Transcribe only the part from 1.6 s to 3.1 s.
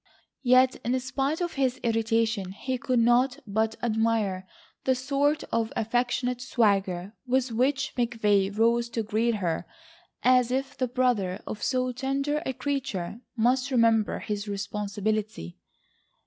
irritation, he could